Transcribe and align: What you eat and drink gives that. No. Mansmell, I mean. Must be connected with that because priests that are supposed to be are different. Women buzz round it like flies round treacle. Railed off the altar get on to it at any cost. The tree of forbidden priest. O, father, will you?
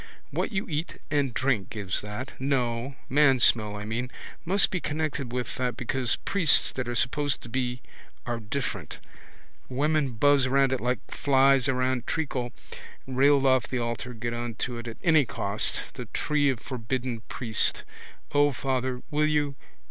What 0.31 0.51
you 0.51 0.67
eat 0.67 0.99
and 1.11 1.31
drink 1.31 1.69
gives 1.69 2.01
that. 2.01 2.33
No. 2.39 2.95
Mansmell, 3.07 3.75
I 3.75 3.85
mean. 3.85 4.09
Must 4.45 4.71
be 4.71 4.79
connected 4.81 5.31
with 5.31 5.57
that 5.57 5.77
because 5.77 6.15
priests 6.15 6.71
that 6.71 6.87
are 6.89 6.95
supposed 6.95 7.43
to 7.43 7.49
be 7.49 7.83
are 8.25 8.39
different. 8.39 8.97
Women 9.69 10.13
buzz 10.13 10.47
round 10.47 10.73
it 10.73 10.81
like 10.81 11.01
flies 11.11 11.67
round 11.69 12.07
treacle. 12.07 12.51
Railed 13.05 13.45
off 13.45 13.67
the 13.67 13.77
altar 13.77 14.15
get 14.15 14.33
on 14.33 14.55
to 14.55 14.79
it 14.79 14.87
at 14.87 14.97
any 15.03 15.23
cost. 15.23 15.81
The 15.93 16.05
tree 16.05 16.49
of 16.49 16.59
forbidden 16.59 17.21
priest. 17.29 17.83
O, 18.31 18.51
father, 18.51 19.03
will 19.11 19.27
you? 19.27 19.53